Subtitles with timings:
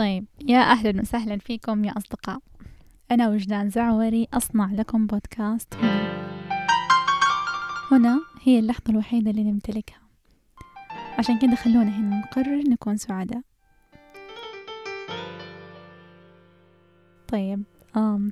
[0.00, 2.38] طيب يا أهلا وسهلا فيكم يا أصدقاء.
[3.10, 5.74] أنا وجدان زعوري أصنع لكم بودكاست.
[5.74, 6.20] هنا
[7.92, 10.00] هنا هي اللحظة الوحيدة اللي نمتلكها.
[11.18, 13.42] عشان كده خلونا هنا نقرر نكون سعداء.
[17.28, 17.64] طيب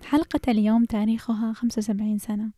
[0.04, 2.50] حلقة اليوم تاريخها خمسة وسبعين سنة.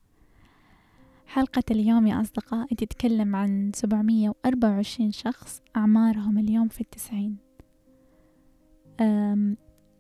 [1.27, 7.50] حلقة اليوم يا أصدقاء تتكلم عن سبعمية وأربعة وعشرين شخص أعمارهم اليوم في التسعين.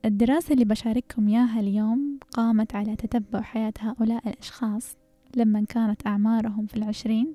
[0.04, 4.96] الدراسة اللي بشارككم إياها اليوم قامت على تتبع حياة هؤلاء الأشخاص
[5.36, 7.34] لما كانت أعمارهم في العشرين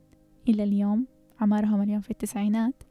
[0.49, 1.05] إلى اليوم
[1.41, 2.83] أعمارهم اليوم في التسعينات.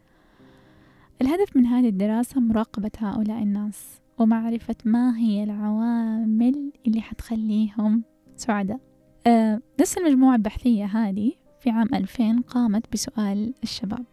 [1.23, 8.03] الهدف من هذه الدراسة مراقبة هؤلاء الناس ومعرفة ما هي العوامل اللي حتخليهم
[8.37, 8.81] سعداء.
[9.27, 14.07] أه نفس المجموعة البحثية هذه في عام ألفين قامت بسؤال الشباب.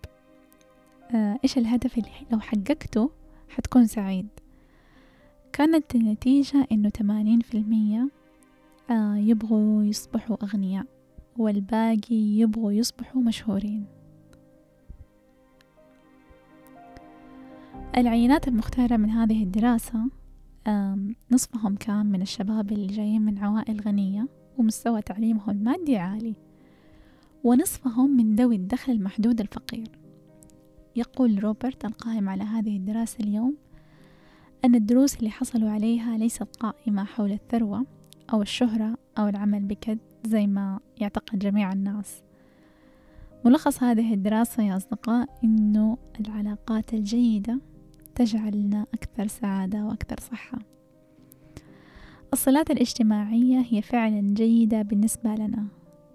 [1.12, 3.12] أه إيش الهدف اللي لو حققته
[3.50, 4.28] حتكون سعيد؟
[5.54, 8.10] كانت النتيجة إنه تمانين في المية
[8.90, 10.86] آه، يبغوا يصبحوا أغنياء
[11.38, 13.86] والباقي يبغوا يصبحوا مشهورين.
[17.98, 20.00] العينات المختارة من هذه الدراسة
[21.32, 26.36] نصفهم كان من الشباب اللي جايين من عوائل غنية ومستوى تعليمهم المادي عالي
[27.44, 29.88] ونصفهم من ذوي الدخل المحدود الفقير.
[30.96, 33.56] يقول روبرت القائم على هذه الدراسة اليوم
[34.66, 37.86] أن الدروس اللي حصلوا عليها ليست قائمة حول الثروة
[38.34, 42.22] أو الشهرة أو العمل بكد زي ما يعتقد جميع الناس.
[43.46, 47.60] ملخص هذه الدراسة يا أصدقاء إنه العلاقات الجيدة
[48.16, 50.60] تجعلنا أكثر سعادة وأكثر صحة.
[52.34, 55.68] الصلات الاجتماعية هي فعلا جيدة بالنسبة لنا.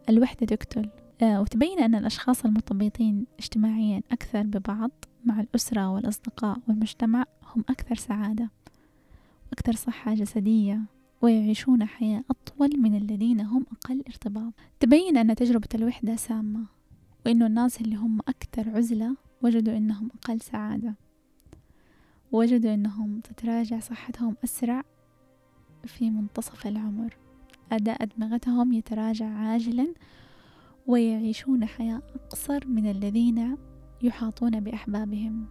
[0.08, 0.88] الوحدة تقتل
[1.22, 4.90] آه، وتبين أن الأشخاص المرتبطين اجتماعيا أكثر ببعض
[5.26, 7.24] مع الأسرة والأصدقاء والمجتمع
[7.54, 8.50] هم أكثر سعادة
[9.48, 10.80] وأكثر صحة جسدية
[11.22, 14.52] ويعيشون حياة أطول من الذين هم أقل ارتباط.
[14.80, 16.64] تبين أن تجربة الوحدة سامة
[17.26, 20.94] وإنه الناس اللي هم أكثر عزلة وجدوا إنهم أقل سعادة
[22.32, 24.82] وجدوا إنهم تتراجع صحتهم أسرع
[25.84, 27.16] في منتصف العمر.
[27.72, 29.86] أداء أدمغتهم يتراجع عاجلا
[30.86, 33.56] ويعيشون حياة أقصر من الذين
[34.02, 35.46] يحاطون بأحبابهم.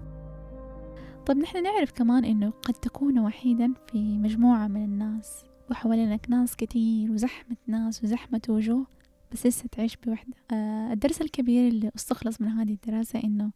[1.25, 7.11] طب نحن نعرف كمان إنه قد تكون وحيدا في مجموعة من الناس وحوالينك ناس كتير
[7.11, 8.87] وزحمة ناس وزحمة وجوه
[9.31, 10.37] بس لسه تعيش بوحدة.
[10.51, 13.51] آه الدرس الكبير اللي استخلص من هذه الدراسة إنه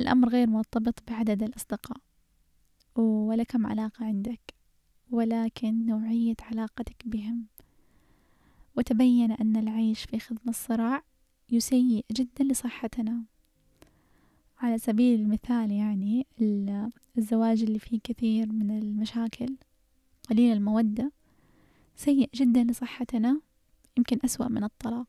[0.00, 1.98] الأمر غير مرتبط بعدد الأصدقاء
[2.96, 4.54] ولا كم علاقة عندك
[5.10, 7.46] ولكن نوعية علاقتك بهم.
[8.76, 11.02] وتبين أن العيش في خضم الصراع
[11.50, 13.24] يسيء جدا لصحتنا.
[14.60, 16.26] على سبيل المثال يعني
[17.18, 19.56] الزواج اللي فيه كثير من المشاكل
[20.30, 21.12] قليل المودة
[21.96, 23.40] سيء جدا لصحتنا
[23.96, 25.08] يمكن أسوأ من الطلاق.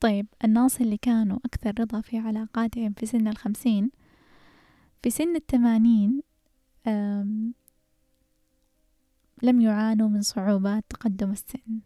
[0.00, 3.90] طيب الناس اللي كانوا أكثر رضا في علاقاتهم في سن الخمسين
[5.02, 6.22] في سن الثمانين
[9.42, 11.80] لم يعانوا من صعوبات تقدم السن.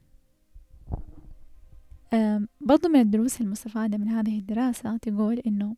[2.60, 5.76] برضو من الدروس المستفادة من هذه الدراسة تقول إنه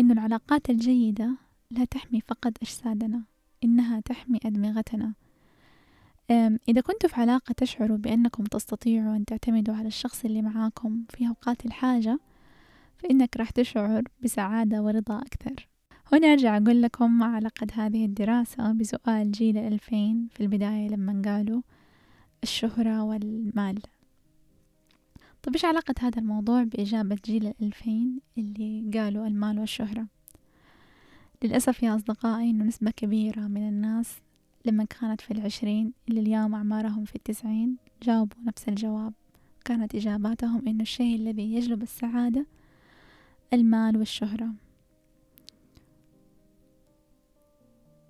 [0.00, 1.30] إنه العلاقات الجيدة
[1.70, 3.22] لا تحمي فقط أجسادنا
[3.64, 5.14] إنها تحمي أدمغتنا.
[6.68, 11.66] إذا كنتوا في علاقة تشعروا بأنكم تستطيعوا أن تعتمدوا على الشخص اللي معاكم في أوقات
[11.66, 12.18] الحاجة
[12.98, 15.68] فإنك راح تشعر بسعادة ورضا أكثر.
[16.12, 21.62] هنا أرجع أقول لكم ما علاقة هذه الدراسة بسؤال جيل الألفين في البداية لما قالوا
[22.42, 23.78] الشهرة والمال.
[25.44, 30.06] طب إيش علاقة هذا الموضوع بإجابة جيل الألفين اللي قالوا المال والشهرة؟
[31.42, 34.16] للأسف يا أصدقائي إنه نسبة كبيرة من الناس
[34.64, 39.12] لما كانت في العشرين اللي اليوم أعمارهم في التسعين جاوبوا نفس الجواب.
[39.64, 42.46] كانت إجاباتهم إنه الشيء الذي يجلب السعادة
[43.52, 44.48] المال والشهرة.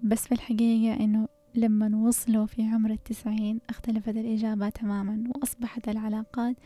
[0.03, 6.57] بس في الحقيقة إنه لما وصلوا في عمر التسعين اختلفت الإجابة تماما وأصبحت العلاقات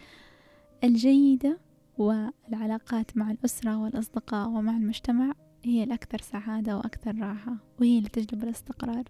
[0.85, 1.59] الجيدة
[1.99, 5.33] والعلاقات مع الأسرة والأصدقاء ومع المجتمع
[5.65, 9.05] هي الأكثر سعادة وأكثر راحة وهي اللي تجلب الاستقرار.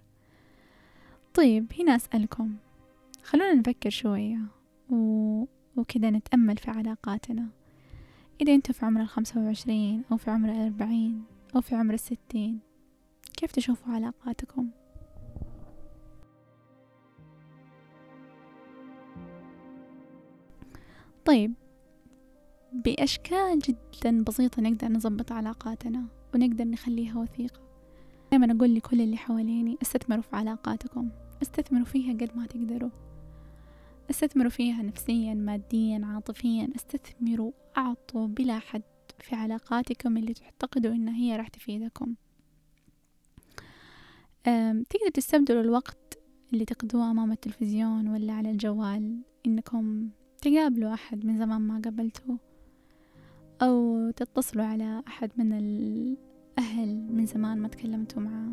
[1.35, 2.57] طيب هنا أسألكم.
[3.23, 4.39] خلونا نفكر شوية
[4.91, 4.97] و...
[5.77, 7.49] وكذا نتأمل في علاقاتنا.
[8.41, 11.25] إذا أنتوا في عمر الخمسة وعشرين أو في عمر الأربعين
[11.57, 12.59] أو في عمر الستين
[13.37, 14.71] كيف تشوفوا علاقاتكم؟
[21.29, 21.55] طيب.
[22.73, 27.61] بأشكال جدا بسيطة نقدر نظبط علاقاتنا ونقدر نخليها وثيقة.
[28.31, 31.11] دائما أقول لكل اللي حواليني أستثمروا في علاقاتكم
[31.43, 32.91] أستثمروا فيها قد ما تقدروا.
[34.11, 36.69] أستثمروا فيها نفسيا ماديا عاطفيا.
[36.77, 38.83] أستثمروا أعطوا بلا حد
[39.19, 42.15] في علاقاتكم اللي تعتقدوا إن هي راح تفيدكم.
[44.91, 46.19] تقدر تستبدلوا الوقت
[46.53, 50.11] اللي تقضوه أمام التلفزيون ولا على الجوال إنكم
[50.43, 52.39] تقابلوا أحد من زمان ما قابلتوه
[53.63, 58.53] أو تتصلوا على أحد من الأهل من زمان ما تكلمتوا معاه.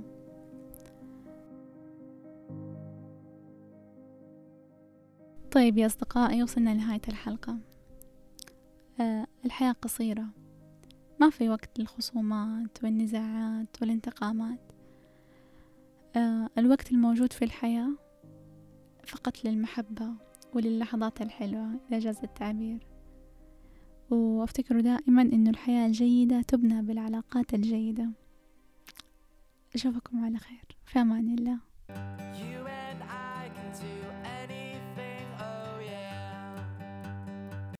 [5.51, 7.57] طيب يا أصدقائي وصلنا لنهاية الحلقة.
[8.99, 10.25] أه الحياة قصيرة.
[11.19, 14.59] ما في وقت للخصومات والنزاعات والانتقامات.
[16.15, 17.89] أه الوقت الموجود في الحياة
[19.03, 20.13] فقط للمحبة.
[20.55, 22.87] وللحظات الحلوة إذا جاز التعبير.
[24.09, 28.09] وأفتكر دائما أن الحياة الجيدة تبنى بالعلاقات الجيدة.
[29.75, 30.65] أشوفكم على خير.
[30.85, 31.59] في أمان الله.